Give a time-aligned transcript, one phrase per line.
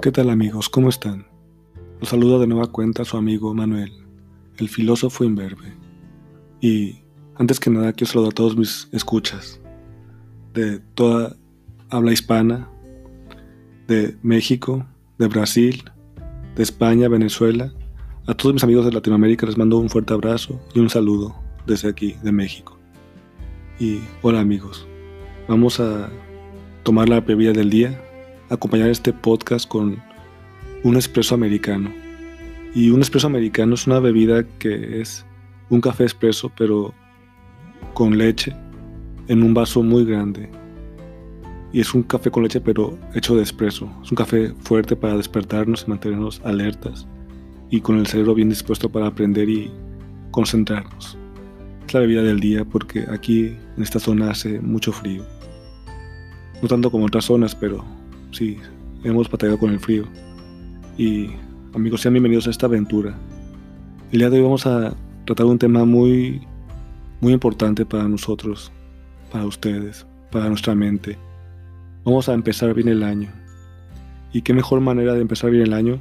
[0.00, 0.68] ¿Qué tal amigos?
[0.68, 1.26] ¿Cómo están?
[1.98, 3.90] Los saluda de nueva cuenta su amigo Manuel,
[4.58, 5.74] el filósofo imberbe.
[6.60, 7.00] Y
[7.34, 9.60] antes que nada quiero saludar a todos mis escuchas
[10.54, 11.34] de toda
[11.90, 12.70] habla hispana,
[13.88, 14.86] de México,
[15.18, 15.82] de Brasil,
[16.54, 17.74] de España, Venezuela.
[18.28, 21.34] A todos mis amigos de Latinoamérica les mando un fuerte abrazo y un saludo
[21.66, 22.78] desde aquí, de México.
[23.80, 24.86] Y hola amigos,
[25.48, 26.08] vamos a
[26.84, 28.00] tomar la bebida del día
[28.50, 30.02] acompañar este podcast con
[30.84, 31.92] un espresso americano.
[32.74, 35.24] Y un espresso americano es una bebida que es
[35.70, 36.94] un café espresso, pero
[37.94, 38.54] con leche
[39.28, 40.48] en un vaso muy grande.
[41.72, 43.90] Y es un café con leche, pero hecho de espresso.
[44.02, 47.06] Es un café fuerte para despertarnos y mantenernos alertas
[47.70, 49.70] y con el cerebro bien dispuesto para aprender y
[50.30, 51.18] concentrarnos.
[51.86, 53.46] Es la bebida del día porque aquí
[53.76, 55.24] en esta zona hace mucho frío.
[56.62, 57.84] No tanto como otras zonas, pero
[58.32, 58.58] sí,
[59.04, 60.04] hemos batallado con el frío.
[60.96, 61.30] Y
[61.74, 63.16] amigos, sean bienvenidos a esta aventura.
[64.12, 66.40] El día de hoy vamos a tratar un tema muy,
[67.20, 68.72] muy importante para nosotros,
[69.30, 71.16] para ustedes, para nuestra mente.
[72.04, 73.30] Vamos a empezar bien el año.
[74.32, 76.00] ¿Y qué mejor manera de empezar bien el año?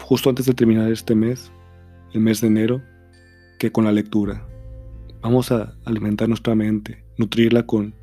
[0.00, 1.50] Justo antes de terminar este mes,
[2.12, 2.82] el mes de enero,
[3.58, 4.46] que con la lectura.
[5.20, 7.94] Vamos a alimentar nuestra mente, nutrirla con,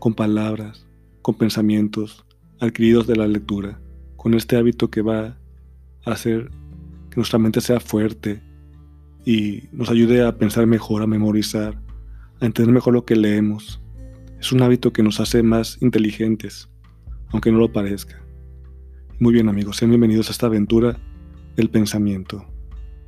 [0.00, 0.86] con palabras,
[1.22, 2.24] con pensamientos,
[2.60, 3.80] adquiridos de la lectura,
[4.16, 5.36] con este hábito que va
[6.04, 6.50] a hacer
[7.10, 8.42] que nuestra mente sea fuerte
[9.24, 11.78] y nos ayude a pensar mejor, a memorizar,
[12.40, 13.80] a entender mejor lo que leemos.
[14.40, 16.68] Es un hábito que nos hace más inteligentes,
[17.28, 18.20] aunque no lo parezca.
[19.18, 20.96] Muy bien amigos, sean bienvenidos a esta aventura
[21.56, 22.44] del pensamiento.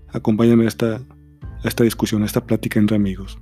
[0.09, 3.39] Acompáñame a esta, a esta discusión, a esta plática entre amigos.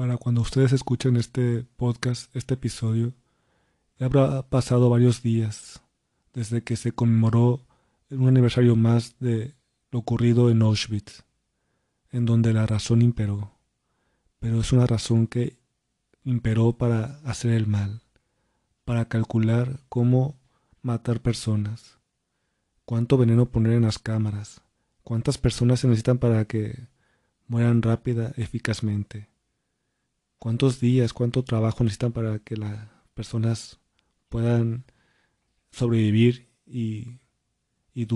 [0.00, 3.12] Para cuando ustedes escuchen este podcast, este episodio,
[3.98, 5.82] habrá pasado varios días
[6.32, 7.66] desde que se conmemoró
[8.08, 9.52] un aniversario más de
[9.90, 11.24] lo ocurrido en Auschwitz,
[12.12, 13.58] en donde la razón imperó,
[14.38, 15.58] pero es una razón que
[16.24, 18.00] imperó para hacer el mal,
[18.86, 20.40] para calcular cómo
[20.80, 21.98] matar personas,
[22.86, 24.62] cuánto veneno poner en las cámaras,
[25.02, 26.88] cuántas personas se necesitan para que
[27.48, 29.29] mueran rápida, eficazmente
[30.40, 33.78] cuántos días, cuánto trabajo necesitan para que las personas
[34.28, 34.84] puedan
[35.70, 37.20] sobrevivir y,
[37.94, 38.06] y,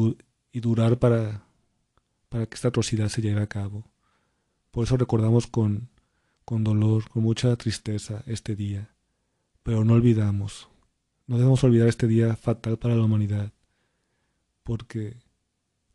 [0.60, 1.46] durar para,
[2.28, 3.84] para que esta atrocidad se lleve a cabo.
[4.72, 5.90] Por eso recordamos con,
[6.44, 8.96] con dolor, con mucha tristeza este día.
[9.62, 10.68] Pero no olvidamos,
[11.26, 13.52] no debemos olvidar este día fatal para la humanidad,
[14.62, 15.18] porque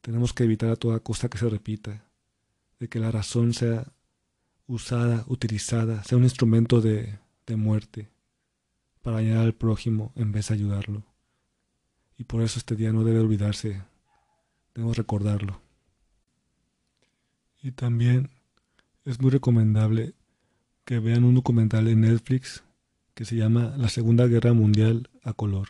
[0.01, 2.05] tenemos que evitar a toda costa que se repita,
[2.79, 3.91] de que la razón sea
[4.69, 8.09] usada, utilizada, sea un instrumento de, de muerte
[9.01, 11.03] para dañar al prójimo en vez de ayudarlo.
[12.17, 13.81] Y por eso este día no debe olvidarse,
[14.75, 15.59] debemos recordarlo.
[17.63, 18.29] Y también
[19.05, 20.13] es muy recomendable
[20.85, 22.63] que vean un documental en Netflix
[23.15, 25.69] que se llama La Segunda Guerra Mundial a color.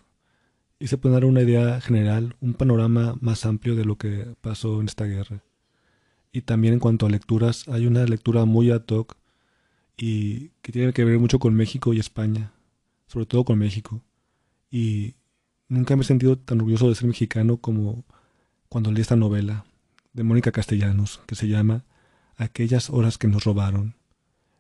[0.78, 4.82] Y se puede dar una idea general, un panorama más amplio de lo que pasó
[4.82, 5.42] en esta guerra.
[6.32, 9.18] Y también en cuanto a lecturas, hay una lectura muy ad hoc
[9.98, 12.54] y que tiene que ver mucho con México y España,
[13.08, 14.02] sobre todo con México.
[14.70, 15.16] Y
[15.68, 18.06] nunca me he sentido tan orgulloso de ser mexicano como
[18.70, 19.66] cuando leí esta novela
[20.14, 21.84] de Mónica Castellanos, que se llama
[22.38, 23.96] Aquellas horas que nos robaron,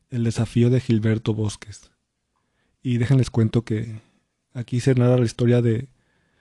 [0.09, 1.91] el desafío de Gilberto Bosques.
[2.81, 4.01] Y déjenles cuento que
[4.53, 5.87] aquí se narra la historia de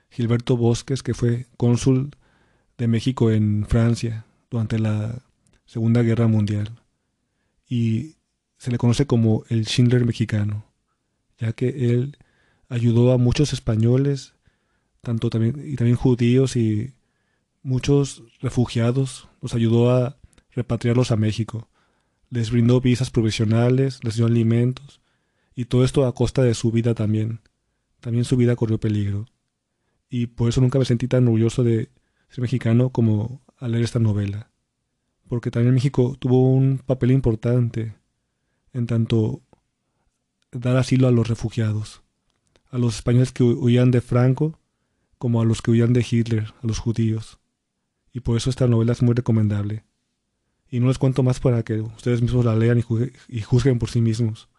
[0.09, 2.11] Gilberto Bosques, que fue cónsul
[2.77, 5.21] de México en Francia durante la
[5.65, 6.69] Segunda Guerra Mundial
[7.67, 8.15] y
[8.57, 10.65] se le conoce como el Schindler mexicano,
[11.37, 12.17] ya que él
[12.67, 14.33] ayudó a muchos españoles,
[15.01, 16.93] tanto también y también judíos y
[17.61, 20.17] muchos refugiados, los ayudó a
[20.51, 21.69] repatriarlos a México.
[22.29, 25.01] Les brindó visas provisionales, les dio alimentos
[25.55, 27.41] y todo esto a costa de su vida también.
[27.99, 29.25] También su vida corrió peligro.
[30.09, 31.89] Y por eso nunca me sentí tan orgulloso de
[32.29, 34.49] ser mexicano como al leer esta novela,
[35.27, 37.95] porque también México tuvo un papel importante
[38.73, 39.41] en tanto
[40.51, 42.01] dar asilo a los refugiados,
[42.71, 44.59] a los españoles que huían de Franco,
[45.17, 47.39] como a los que huían de Hitler, a los judíos.
[48.13, 49.83] Y por eso esta novela es muy recomendable.
[50.71, 52.83] Y no les cuento más para que ustedes mismos la lean
[53.27, 54.49] y, juzguen por sí mismos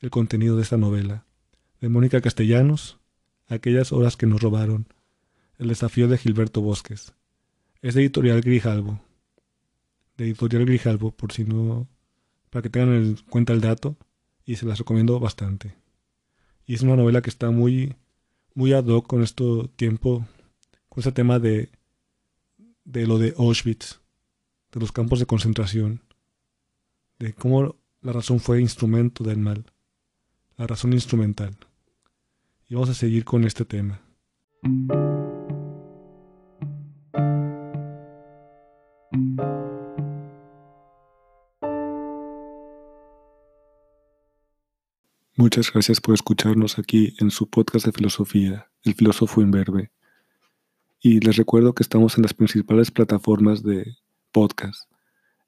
[0.00, 1.26] el contenido de esta novela.
[1.80, 2.98] De Mónica Castellanos,
[3.48, 4.86] Aquellas horas que nos robaron,
[5.58, 7.14] El desafío de Gilberto Bosques
[7.82, 9.00] Es de editorial Grijalvo.
[10.16, 11.88] De editorial Grijalvo, por si no.
[12.50, 13.96] para que tengan en cuenta el dato.
[14.44, 15.76] Y se las recomiendo bastante.
[16.66, 17.94] Y es una novela que está muy.
[18.54, 19.44] muy ad hoc con este
[19.76, 20.26] tiempo.
[20.88, 21.70] con este tema de.
[22.84, 24.00] de lo de Auschwitz.
[24.72, 26.02] de los campos de concentración.
[27.18, 29.64] de cómo la razón fue instrumento del mal.
[30.56, 31.56] La razón instrumental.
[32.68, 34.02] Y vamos a seguir con este tema.
[45.50, 49.90] Muchas gracias por escucharnos aquí en su podcast de filosofía, El filósofo imberbe.
[51.00, 53.96] Y les recuerdo que estamos en las principales plataformas de
[54.30, 54.88] podcast,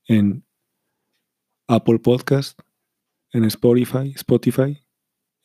[0.09, 0.45] en
[1.69, 2.59] Apple Podcast,
[3.31, 4.85] en Spotify, Spotify,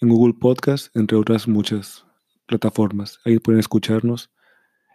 [0.02, 2.08] en Google Podcast, entre otras muchas
[2.48, 3.20] plataformas.
[3.26, 4.32] Ahí pueden escucharnos.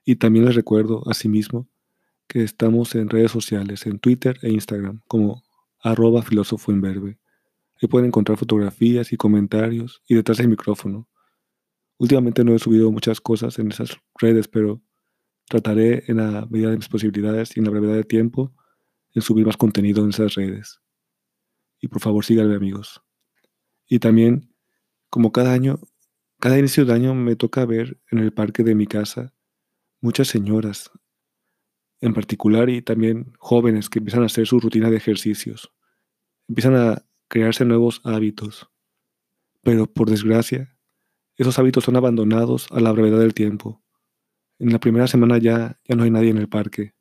[0.04, 1.68] Y también les recuerdo asimismo
[2.26, 5.44] que estamos en redes sociales, en Twitter e Instagram, como
[5.80, 6.72] arroba filósofo
[7.82, 11.08] Ahí pueden encontrar fotografías y comentarios y detrás del micrófono.
[11.98, 14.80] Últimamente no he subido muchas cosas en esas redes, pero
[15.48, 18.54] trataré en la medida de mis posibilidades y en la brevedad de tiempo
[19.14, 20.80] en subir más contenido en esas redes.
[21.80, 23.02] Y por favor síganme amigos.
[23.88, 24.54] Y también,
[25.10, 25.80] como cada año,
[26.38, 29.34] cada inicio de año me toca ver en el parque de mi casa
[30.00, 30.92] muchas señoras,
[32.00, 35.72] en particular, y también jóvenes que empiezan a hacer su rutina de ejercicios.
[36.48, 38.68] Empiezan a crearse nuevos hábitos.
[39.62, 40.76] Pero por desgracia,
[41.38, 43.82] esos hábitos son abandonados a la brevedad del tiempo.
[44.58, 46.92] En la primera semana ya, ya no hay nadie en el parque.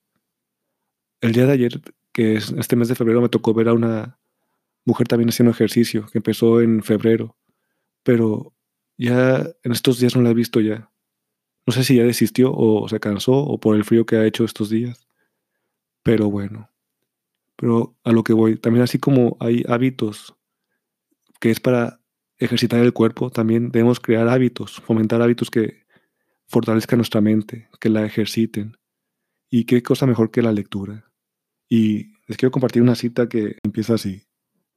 [1.20, 1.82] El día de ayer,
[2.14, 4.22] que es este mes de febrero, me tocó ver a una
[4.86, 7.38] mujer también haciendo ejercicio, que empezó en febrero.
[8.02, 8.56] Pero
[8.98, 10.94] ya en estos días no la he visto ya.
[11.68, 14.46] No sé si ya desistió o se cansó o por el frío que ha hecho
[14.46, 15.10] estos días.
[16.04, 16.71] Pero bueno.
[17.62, 20.36] Pero a lo que voy, también así como hay hábitos
[21.40, 22.02] que es para
[22.40, 25.86] ejercitar el cuerpo, también debemos crear hábitos, fomentar hábitos que
[26.48, 28.78] fortalezcan nuestra mente, que la ejerciten.
[29.52, 31.12] Y qué cosa mejor que la lectura.
[31.70, 34.24] Y les quiero compartir una cita que empieza así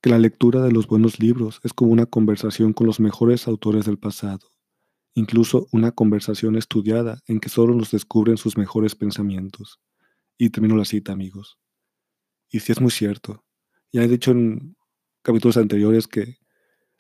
[0.02, 3.86] que la lectura de los buenos libros es como una conversación con los mejores autores
[3.86, 4.50] del pasado,
[5.14, 9.80] incluso una conversación estudiada en que solo nos descubren sus mejores pensamientos.
[10.36, 11.56] Y termino la cita, amigos.
[12.50, 13.44] Y sí es muy cierto.
[13.92, 14.76] Ya he dicho en
[15.22, 16.36] capítulos anteriores que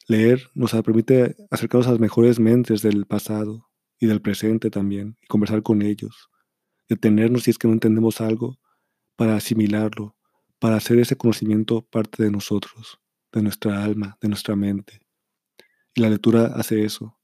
[0.06, 3.68] leer nos permite acercarnos a las mejores mentes del pasado
[3.98, 6.28] y del presente también, y conversar con ellos,
[6.88, 8.58] detenernos si es que no entendemos algo
[9.16, 10.16] para asimilarlo,
[10.58, 13.00] para hacer ese conocimiento parte de nosotros,
[13.32, 15.00] de nuestra alma, de nuestra mente.
[15.94, 17.18] Y la lectura hace eso.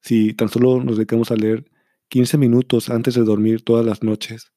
[0.00, 1.70] Si tan solo nos dedicamos a leer
[2.08, 4.52] 15 minutos antes de dormir todas las noches,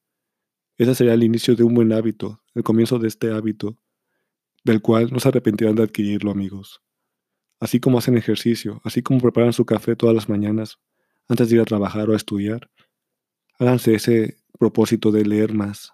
[0.81, 3.77] ese sería el inicio de un buen hábito, el comienzo de este hábito,
[4.63, 6.81] del cual no se arrepentirán de adquirirlo, amigos.
[7.59, 10.79] Así como hacen ejercicio, así como preparan su café todas las mañanas
[11.29, 12.71] antes de ir a trabajar o a estudiar,
[13.59, 15.93] háganse ese propósito de leer más,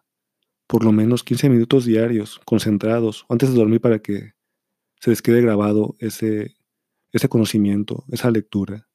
[0.67, 4.35] por lo menos 15 minutos diarios, concentrados, antes de dormir para que
[5.01, 6.55] se les quede grabado ese,
[7.11, 8.87] ese conocimiento, esa lectura.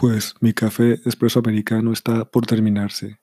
[0.00, 3.18] Pues mi café expreso americano está por terminarse,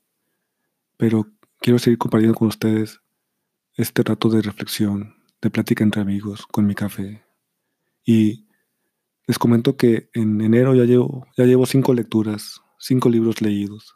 [0.98, 1.26] pero
[1.62, 3.00] quiero seguir compartiendo con ustedes
[3.76, 7.24] este rato de reflexión, de plática entre amigos con mi café.
[8.04, 8.50] Y
[9.26, 13.96] les comento que en enero ya llevo, ya llevo cinco lecturas, cinco libros leídos.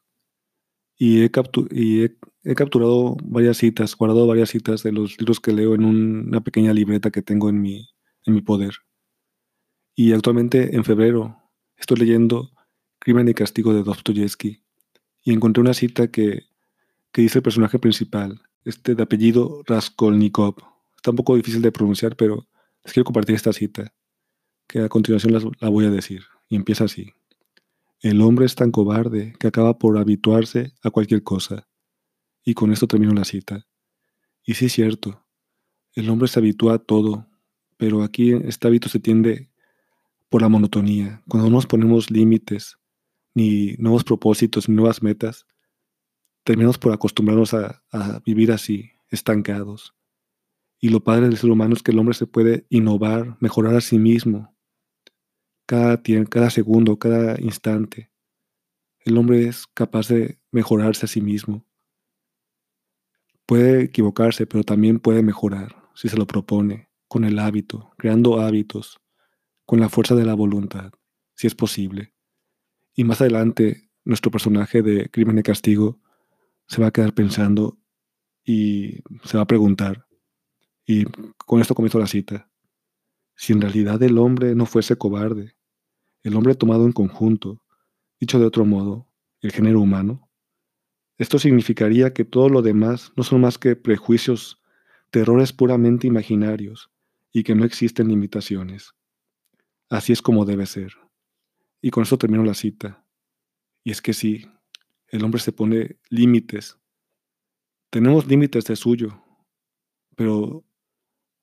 [0.97, 6.39] Y, he, capturado varias citas, guardado varias citas de los libros que leo en una
[6.39, 7.89] pequeña libreta que tengo en mi,
[8.25, 8.71] en mi poder.
[9.95, 11.35] Y actualmente en febrero
[11.75, 12.53] estoy leyendo
[12.99, 14.61] Crimen y Castigo de Dostoyevsky
[15.23, 16.43] y encontré una cita que,
[17.11, 20.55] que dice el personaje principal, este de apellido Raskolnikov.
[20.95, 22.47] Está un poco difícil de pronunciar, pero
[22.83, 23.93] les quiero compartir esta cita
[24.67, 27.13] que a continuación la voy a decir, y empieza así.
[28.01, 31.67] El hombre es tan cobarde que acaba por habituarse a cualquier cosa.
[32.45, 33.67] Y con esto termino la cita.
[34.45, 35.25] Y sí es cierto,
[35.93, 37.27] el hombre se habitúa a todo,
[37.77, 39.51] pero aquí este hábito se tiende
[40.29, 41.21] por la monotonía.
[41.27, 42.78] Cuando no nos ponemos límites,
[43.33, 45.45] ni nuevos propósitos, ni nuevas metas,
[46.43, 47.83] terminamos por acostumbrarnos a,
[48.25, 49.95] vivir así, estancados.
[50.79, 53.81] Y lo padre del ser humano es que el hombre se puede innovar, mejorar a
[53.81, 54.55] sí mismo,
[55.65, 58.11] cada, cada segundo, cada instante.
[58.99, 61.65] El hombre es capaz de mejorarse a sí mismo.
[63.45, 69.01] Puede equivocarse, pero también puede mejorar si se lo propone, con el hábito, creando hábitos,
[69.65, 70.91] con la fuerza de la voluntad,
[71.35, 72.13] si es posible.
[72.99, 76.01] Y más adelante, nuestro personaje de Crimen y Castigo
[76.67, 77.77] se va a quedar pensando
[78.43, 80.05] y se va a preguntar,
[80.85, 81.05] y
[81.37, 82.51] con esto comienzo la cita,
[83.37, 85.55] si en realidad el hombre no fuese cobarde,
[86.23, 87.63] el hombre tomado en conjunto,
[88.19, 89.07] dicho de otro modo,
[89.39, 90.29] el género humano,
[91.17, 94.61] esto significaría que todo lo demás no son más que prejuicios,
[95.09, 96.91] terrores puramente imaginarios,
[97.31, 98.91] y que no existen limitaciones.
[99.87, 100.91] Así es como debe ser.
[101.81, 103.05] Y con esto termino la cita.
[103.83, 104.45] Y es que sí,
[105.07, 106.77] el hombre se pone límites.
[107.89, 109.23] Tenemos límites de suyo,
[110.15, 110.63] pero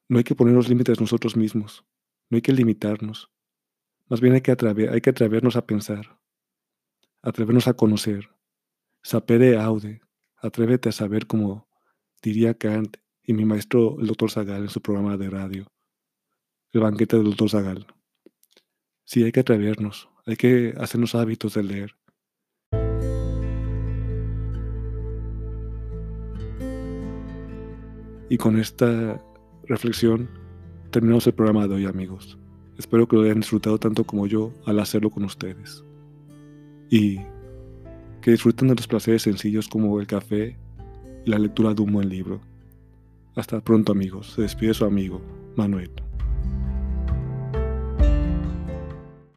[0.08, 1.84] no hay que poner los límites nosotros mismos.
[2.30, 3.30] No hay que limitarnos.
[4.08, 6.20] Más bien hay que, hay que atrevernos a pensar,
[7.22, 8.30] atrevernos a conocer.
[9.02, 10.00] Sapere aude,
[10.36, 11.68] atrévete a saber como
[12.22, 15.66] diría Kant y mi maestro el doctor Zagal en su programa de radio,
[16.72, 17.86] El banquete del doctor Zagal.
[19.04, 21.94] Sí, hay que atrevernos, hay que hacernos hábitos de leer.
[28.28, 29.22] Y con esta
[29.68, 30.28] reflexión
[30.90, 32.36] terminamos el programa de hoy, amigos.
[32.76, 35.84] Espero que lo hayan disfrutado tanto como yo al hacerlo con ustedes.
[36.90, 37.20] Y
[38.20, 40.56] que disfruten de los placeres sencillos como el café
[41.24, 42.40] y la lectura de un buen libro.
[43.36, 45.22] Hasta pronto amigos, se despide su amigo
[45.56, 45.90] Manuel.